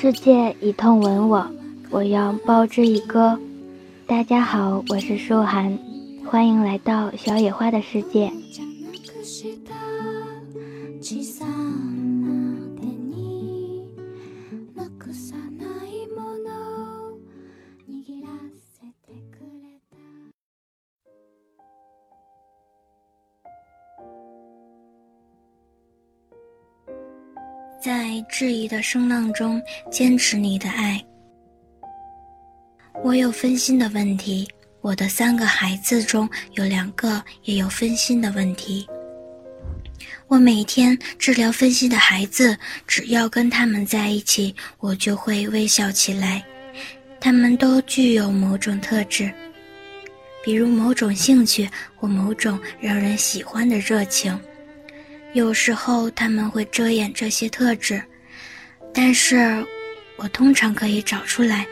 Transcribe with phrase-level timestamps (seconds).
[0.00, 1.44] 世界以痛吻我，
[1.90, 3.36] 我要报之以歌。
[4.06, 5.76] 大家好，我是舒涵，
[6.24, 8.30] 欢迎来到小野花的世界。
[27.80, 31.00] 在质疑的声浪中坚持你的爱。
[33.04, 34.48] 我有分心的问题，
[34.80, 38.84] 我的三个孩子中有两个也有分心的问题。
[40.26, 46.44] 我每天治疗分心的孩子，只要跟他们在一起，我就会微笑起来。
[47.20, 49.32] 他们都具有某种特质，
[50.44, 54.38] 比如某种兴趣或某种让人喜欢的热情。
[55.34, 58.02] 有时候他们会遮掩这些特质，
[58.94, 59.64] 但是，
[60.16, 61.66] 我通常可以找出来。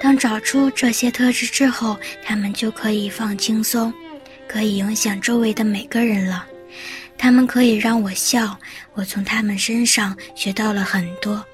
[0.00, 3.92] 当找出这些特质之后，他们就可以放轻松，
[4.46, 6.46] 可以影响周围的每个人了。
[7.18, 8.58] 他们可以让我笑，
[8.92, 11.44] 我从他们身上学到了很多。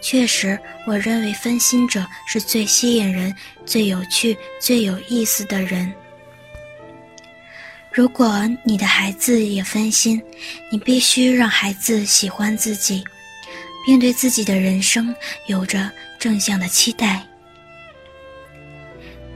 [0.00, 5.92] 确实，我认为分心者是最吸引人、最有趣、最有意思的人。
[7.96, 10.20] 如果你的孩子也分心，
[10.70, 13.02] 你必须让孩子喜欢自己，
[13.86, 15.16] 并对自己的人生
[15.46, 17.24] 有着正向的期待。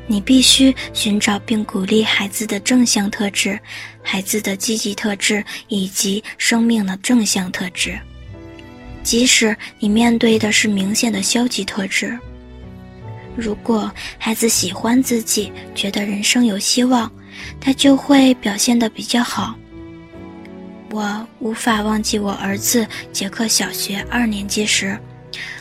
[0.06, 3.58] 你必须寻找并鼓励孩子的正向特质、
[4.02, 7.98] 孩子的积极特质以及生命的正向特质，
[9.02, 12.19] 即使你面对的是明显的消极特质。
[13.34, 17.11] 如果孩子喜欢自己，觉得人生有希望。
[17.60, 19.55] 他就会表现得比较好。
[20.90, 24.98] 我无法忘记我儿子杰克小学二年级时，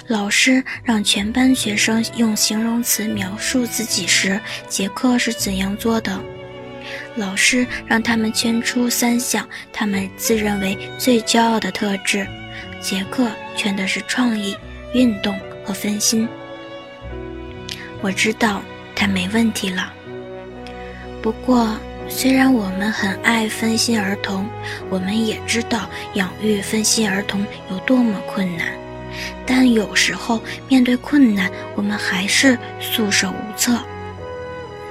[0.07, 6.19] 老师让全班学生用形容词描述自己时，杰克是怎样做的。
[7.16, 12.28] 老师让他们圈出三项他们自认为最骄傲的特质，
[12.81, 14.57] 杰克圈的是创意、
[14.95, 16.28] 运动和分心。
[18.01, 18.63] 我知道
[18.95, 19.94] 他没问题了。
[21.22, 21.75] 不过，
[22.07, 24.50] 虽然我们很爱分心儿童，
[24.90, 28.68] 我们也知道养育分心儿童有多么困难。
[29.46, 33.78] 但有时候面对困难，我们还是束手无策。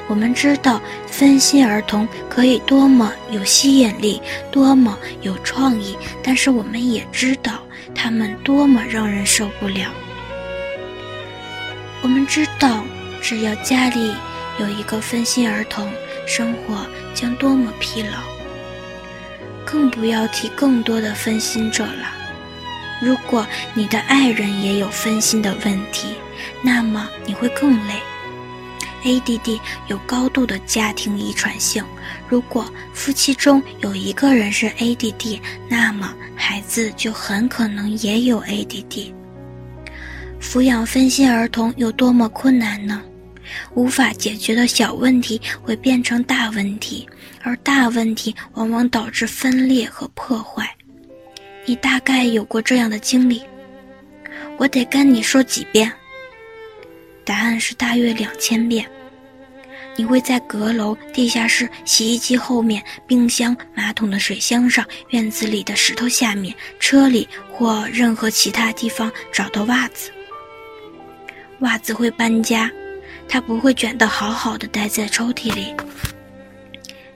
[0.07, 7.61] 我们知道分心儿童可以多么有吸引力，多么有创意，但是我们也知道
[7.95, 9.91] 他们多么让人受不了。
[12.03, 12.83] 我们知道，
[13.21, 14.15] 只要家里
[14.59, 15.91] 有一个分心儿童，
[16.29, 18.19] 生活将多么疲劳，
[19.65, 22.13] 更不要提更多的分心者了。
[23.01, 26.15] 如果你的爱人也有分心的问题，
[26.63, 27.95] 那么你会更累。
[29.05, 31.83] ADD 有高度的家庭遗传性，
[32.29, 39.15] 如果夫妻中有一个人是 ADD，那么孩子就很可能也有 ADD。
[40.43, 43.01] 抚养分心儿童有多么困难呢？
[43.75, 47.09] 无法解决的小问题会变成大问题，
[47.43, 50.69] 而大问题往往导致分裂和破坏。
[51.67, 53.43] 你大概有过这样的经历，
[54.57, 55.93] 我得跟你说几遍。
[57.25, 58.89] 答案是大约两千遍。
[59.95, 70.13] 你会在阁楼、地下室、洗衣机后面、冰箱、马桶的水箱上、院子里的石头下面、车里或任何其他地方找到袜子。
[71.61, 72.71] 袜子会搬家。
[73.29, 75.75] 它不会卷得好好的待在抽屉里。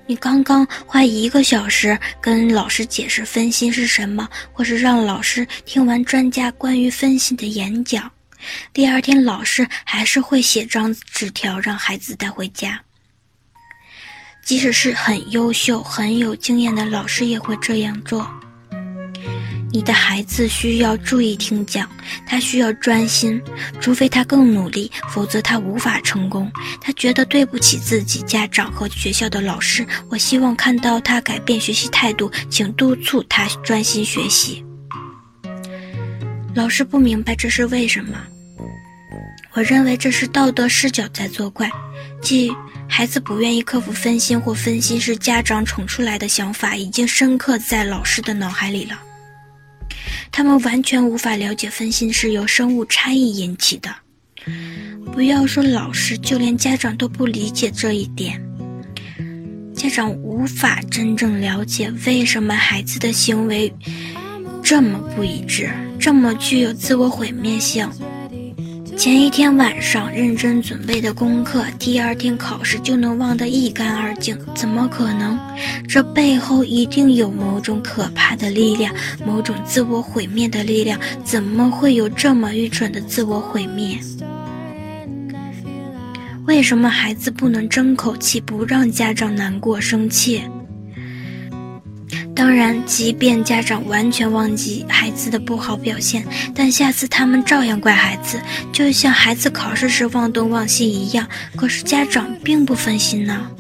[0.05, 8.11] 你刚刚花一个小时跟老师解释分心是什么，或是让老师听完专家关于分心的演讲，
[8.73, 12.82] 第二天老师还是会写张纸条让孩子带回家。
[14.44, 18.29] 即使是很优秀、很有经验的老师也会这样做。
[19.73, 21.89] 你的孩子需要注意听讲，
[22.27, 23.41] 他需要专心，
[23.81, 26.53] 除非他更努力，否则他无法成功。
[26.79, 29.87] 他觉得对不起自己、家长和学校的老师。
[30.11, 34.63] 我希望看到他改变学习态度，请督促他专心学习。
[36.55, 38.19] 老师不明白这是为什么。
[39.55, 41.71] 我认为这是道德视角在作怪，
[42.21, 42.53] 即
[42.87, 48.99] 孩子不愿意克服分心或分心是家长宠出来的想法，已经深刻在老师的脑海里了。
[50.32, 53.94] 他们完全无法了解分心是由生物差异引起的。
[55.12, 58.43] 不要说老师，就连家长都不理解这一点。
[59.75, 63.73] 家长无法真正了解为什么孩子的行为
[64.62, 67.87] 这么不一致，这么具有自我毁灭性。
[69.02, 74.38] 前一天晚上认真准备的功课，第二天考试就能忘得一干二净？
[74.54, 75.37] 怎么可能？
[75.88, 78.94] 这背后一定有某种可怕的力量，
[79.26, 81.00] 某种自我毁灭的力量。
[81.25, 83.99] 怎么会有这么愚蠢的自我毁灭？
[86.46, 90.44] 为什么孩子不能争口气，不让家长难过生气？
[92.34, 98.40] 当然，即便家长完全忘记孩子的不好表现，但下次他们照样怪孩子，
[98.73, 101.29] 就像孩子考试时忘东忘西一样。
[101.56, 103.50] 可是家长并不分心呢。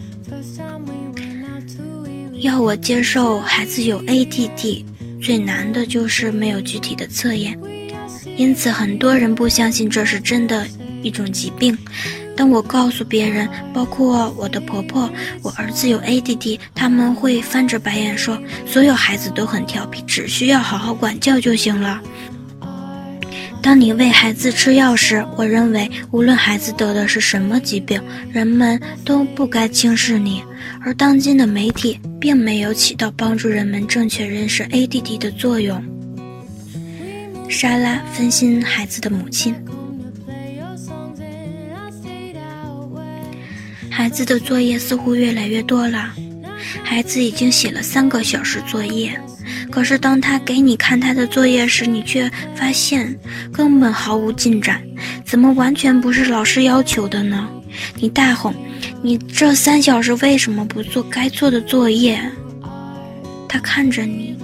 [2.40, 4.84] 要我接受孩子有 ADD，
[5.20, 7.56] 最难的就是没有具体的测验，
[8.36, 10.66] 因此很多人不相信这是真的
[11.02, 11.76] 一种疾病。
[12.36, 15.08] 当我告诉别人，包括我的婆婆，
[15.42, 22.00] 我儿子有 ADD，他们会翻着白眼说：“所有孩子都很调皮，只需要好好管教就行了。”
[23.62, 28.02] 当你喂孩子吃药时，我认为无论孩子得的是什么疾病，
[28.32, 30.42] 人们都不该轻视你。
[30.84, 35.80] 而当今的媒体并没有起到帮助人们正确认识 ADD 的作用。
[37.48, 39.54] 莎拉分心孩子的母亲。
[43.94, 46.10] 孩子的作业似乎越来越多了，
[46.82, 49.20] 孩子已经写了三个小时作业，
[49.70, 53.14] 可是当他给你看他的作业时，你却发现
[53.52, 54.82] 根本毫无进展，
[55.26, 57.46] 怎么完全不是老师要求的呢？
[57.96, 58.54] 你大吼
[59.02, 62.18] ：“你这三小时为什么不做该做的作业？”
[63.46, 64.34] 他看着你，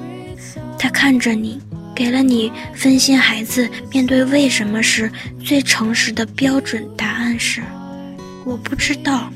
[0.79, 1.59] 他看着你，
[1.95, 5.11] 给了你分心孩子面对为什么时
[5.43, 7.63] 最诚实的标准答案是。
[8.49, 9.31] 我不知道，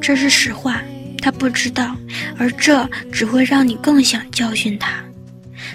[0.00, 0.82] 这是实话。
[1.22, 1.96] 他不知道，
[2.36, 5.04] 而这只会让你更想教训他。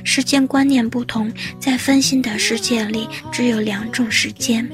[0.04, 4.70] 时间观念不同，在分心的世界里，只有两种时间：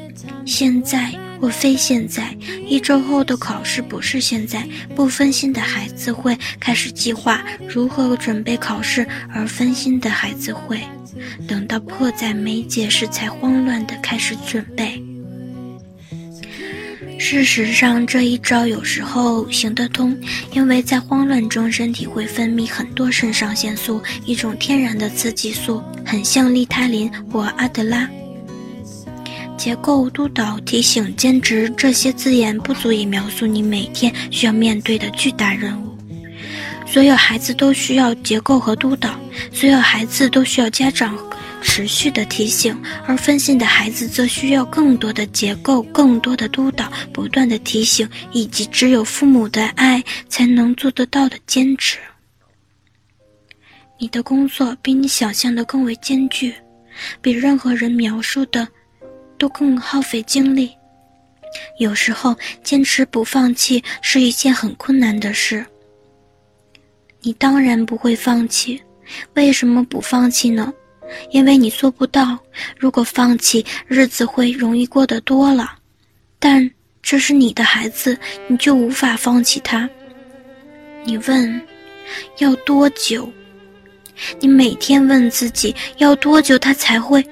[0.45, 2.35] 现在或非现在。
[2.65, 4.67] 一周后的考试不是现在。
[4.95, 10.79] 不分心的孩子会开始计划如何准备考试，而分心的孩子会
[11.47, 15.03] 等到迫在眉睫时才慌乱的开始准备。
[17.31, 20.13] 事实上，这一招有时候行得通，
[20.51, 28.05] 因为在慌乱中，身体会分泌很多肾上腺素，一种天然的刺激素，很像利他林或阿德拉。
[29.57, 35.97] 结构、督导、提醒、兼职这些字眼不足以描述你每天需要面对的巨大任务。
[36.85, 39.17] 所有孩子都需要结构和督导，
[39.53, 41.17] 所有孩子都需要家长。
[41.61, 42.75] 持续的提醒，
[43.07, 51.99] 而分心的孩子则需要更多的结构、更多的督导、不断的提醒，以及只有父母的爱才能做得到的坚持。
[53.99, 56.53] 你的工作比你想象的更为艰巨，
[57.21, 58.67] 比任何人描述的
[59.37, 60.71] 都更耗费精力。
[61.79, 65.65] 有时候，坚持不放弃是一件很困难的事。
[67.21, 68.81] 你当然不会放弃，
[69.35, 70.73] 为什么不放弃呢？
[71.29, 72.37] 因为你做不到，
[72.77, 75.77] 如果放弃，日子会容易过得多了。
[76.39, 76.69] 但
[77.01, 79.89] 这是你的孩子，你就无法放弃他。
[81.03, 81.61] 你问，
[82.37, 83.31] 要多久？
[84.39, 87.25] 你每天问自己要多久，他才会？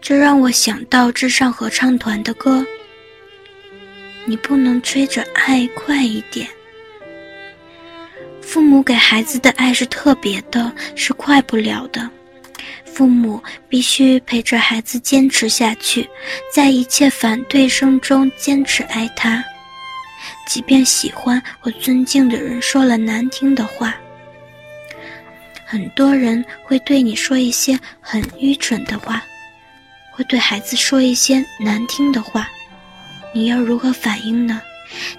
[0.00, 2.64] 这让我想到至上合唱团的歌。
[4.24, 6.48] 你不能吹着爱快一点。
[8.50, 12.10] 父母给孩子的爱是特别的，是快不了的。
[12.84, 16.10] 父母必须陪着孩子坚持下去，
[16.52, 19.44] 在一切反对声中坚持爱他，
[20.48, 23.94] 即便喜欢或尊敬的人说了难听的话。
[25.64, 29.22] 很多人会对你说一些很愚蠢的话，
[30.10, 32.48] 会对孩子说一些难听的话，
[33.32, 34.60] 你要如何反应呢？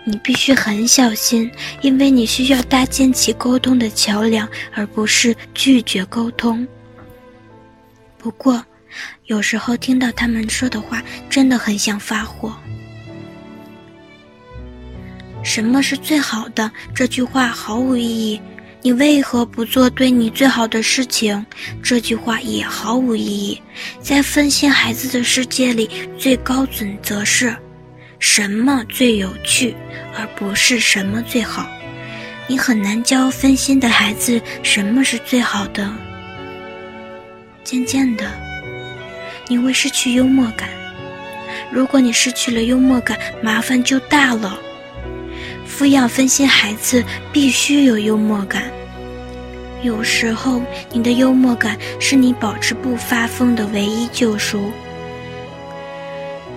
[0.03, 1.51] 你必须很小心，
[1.81, 6.67] 因为你需要搭建起沟通的桥梁，而不是拒绝沟通。
[8.17, 8.63] 不过，
[9.25, 12.55] 有时候听到他们说的话，真的很想发火。
[15.43, 16.71] 什么是最好的？
[16.93, 18.39] 这句话毫无意义。
[18.83, 21.45] 你为何不做对你最好的事情？
[21.83, 23.61] 这句话也毫无意义。
[24.01, 27.55] 在分心孩子的世界里，最高准则是。
[28.21, 29.75] 什么最有趣，
[30.15, 31.67] 而不是什么最好？
[32.47, 35.91] 你很难教分心的孩子什么是最好的。
[37.63, 38.31] 渐渐的，
[39.47, 40.69] 你会失去幽默感。
[41.71, 44.57] 如果你失去了幽默感，麻烦就大了。
[45.67, 48.71] 抚养分心孩子必须有幽默感。
[49.81, 50.61] 有时候，
[50.91, 54.71] 你的幽默感是你保持不发疯的唯一救赎。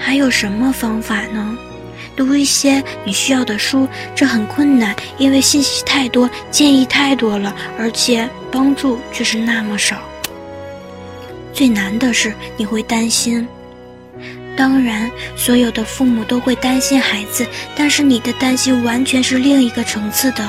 [0.05, 1.57] 还有什么方法呢？
[2.15, 9.97] 读一些你需要的书，这很困难，因为信息太多，建议太多了，而且帮助却是那么少。
[11.55, 13.49] 最难的是你会担心。
[14.55, 20.47] 当然，所有的父母都会担心孩子，但是你的担心完全是另一个层次的。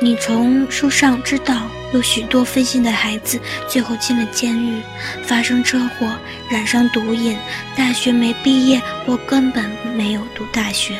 [0.00, 4.80] 你从书上知道，有许多分心的孩子最后进了监狱，
[5.24, 6.08] 发生车祸，
[6.48, 7.36] 染上毒瘾，
[7.76, 10.96] 大学没毕业或根本没有读大学。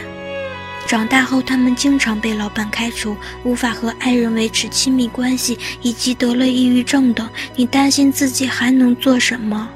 [0.86, 7.28] 长大后，他们经常被老板开除，无法和爱人维持亲密关系，以及得了抑郁症等。
[7.54, 9.68] 你担心自己还能做什么？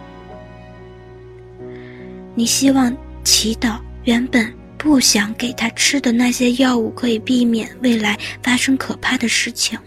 [2.35, 4.53] 你希望祈祷原本。
[4.77, 9.79] 不想给他吃的那些药物可以避免未来发生可怕的事情，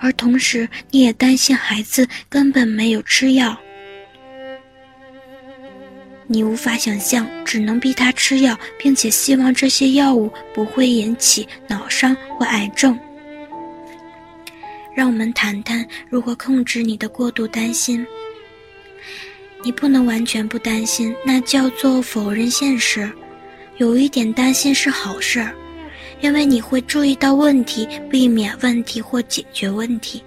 [0.00, 3.56] 而同时你也担心孩子根本没有吃药。
[6.26, 12.98] 你无法想象，只能逼他吃药，并且希望这些药物不会引起脑伤或癌症。
[14.94, 18.06] 让我们谈谈如何控制你的过度担心。
[19.64, 23.10] 你不能完全不担心，那叫做否认现实。
[23.78, 25.54] 有一点担心是好事儿，
[26.20, 30.22] 因为你会注意到问题，避免问题或解决问题。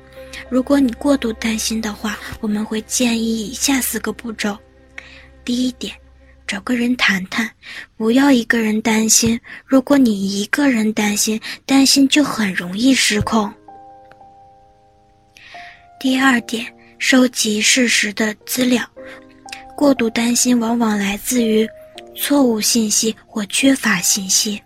[0.49, 4.57] 如果你过度担心的话，我们会建议以下四个步骤：
[5.45, 5.93] 第一点，
[6.47, 7.49] 找个人谈谈，
[7.95, 9.39] 不要一个人担心。
[9.65, 13.51] 如果你一个人担心，担心就很容易失控。
[15.99, 16.65] 第二点，
[16.97, 18.83] 收集事实的资料。
[19.75, 21.67] 过度担心往往来自于。
[22.15, 24.61] 错误信息或缺乏信息。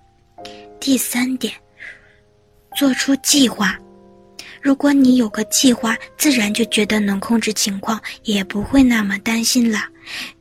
[0.88, 1.53] 第三点，
[2.77, 3.77] 做出计划。
[4.62, 9.79] 如果你有个计划，自然就觉得能控制情况，也不会那么担心了。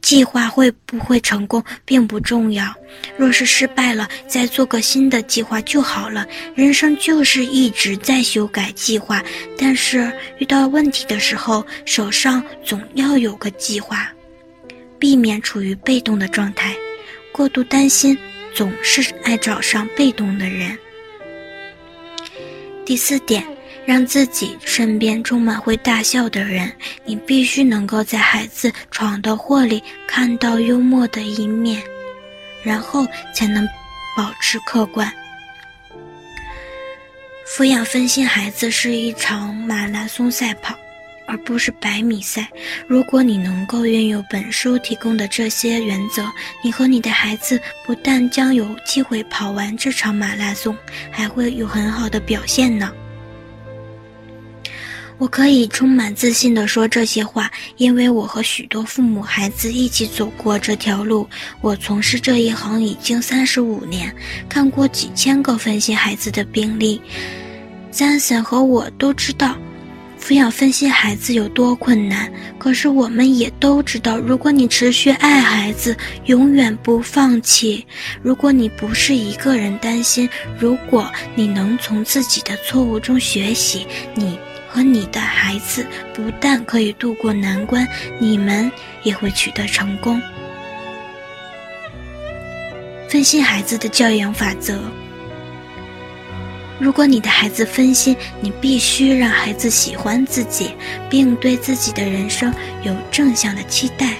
[0.01, 2.73] 计划会不会成功并不重要，
[3.19, 6.25] 若是失败了，再做个新的计划就好了。
[6.55, 9.21] 人生就是一直在修改计划，
[9.59, 14.09] 但是遇到问题的时候，手上总要有个计划，
[14.97, 16.73] 避免处于被动的状态。
[17.33, 18.17] 过度担心，
[18.57, 20.77] 总是爱找上被动的人。
[22.87, 23.47] 第四点，
[23.85, 26.73] 让自己身边充满会大笑的人。
[27.05, 31.83] 你必须能够在孩子闯的祸里看到幽默的一面，
[32.65, 33.69] 然后才能
[34.17, 35.13] 保持客观。
[37.47, 40.75] 抚养分心孩子是一场马拉松赛跑。
[41.27, 42.49] 而不是百米赛。
[42.87, 46.25] 如果你能够运用本书提供的这些原则，
[46.63, 50.77] 你和你的孩子不但将有机会跑完这场马拉松，
[51.11, 52.93] 还会有很好的表现呢。
[55.19, 61.27] 我可以充满自信地说这些话，因为我和许多父母、孩子一起走过这条路。
[61.63, 64.15] 我从事这一行已经三十五年，
[64.47, 67.01] 看过几千个分析孩子的病例。
[67.91, 69.57] 詹森和我都知道。
[70.27, 72.29] 抚养分心孩子有多困难？
[72.59, 77.87] 可是我们也都知道，如果你持续爱孩子，永远不放弃；
[78.23, 80.29] 如果你不是一个人担心，
[80.59, 84.37] 如果你能从自己的错误中学习，你
[84.69, 87.87] 和你的孩子不但可以度过难关，
[88.19, 88.69] 你们
[89.05, 90.21] 也会取得成功。
[93.09, 94.81] 分心孩子的教养法则。
[96.79, 100.73] 如果你的孩子分心，你必须让孩子喜欢自己，
[101.09, 102.53] 并对自己的人生
[102.83, 104.15] 有正向的期待。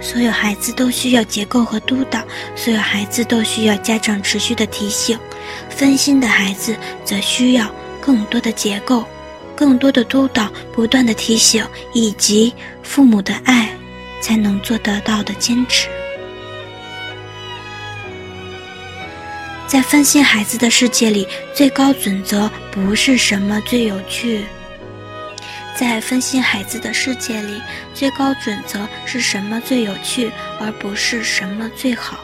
[0.00, 2.22] 所有孩子都需要结构和督导，
[2.54, 5.18] 所有孩子都需要家长持续的提醒。
[5.70, 9.04] 分心的孩子则需要更多的结构、
[9.54, 13.70] 更多的督导、不断的提醒，以及父母的爱，
[14.20, 15.88] 才能做得到的坚持。
[19.66, 24.44] 在分心孩子的世界里，最高准则不是什么最有趣。
[25.76, 27.60] 在分心孩子的世界里，
[27.92, 30.30] 最高准则是什么最有趣，
[30.60, 32.20] 而不是什么最好。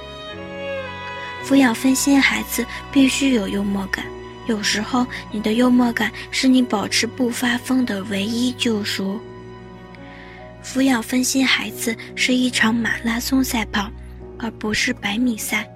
[1.44, 4.04] 抚养分心孩子必须有幽默感，
[4.46, 9.20] 有时候你的幽默感是你保持不发疯的唯一救赎。
[10.62, 13.90] 抚养分心孩子是一场马拉松赛跑，
[14.38, 15.68] 而不是百米赛。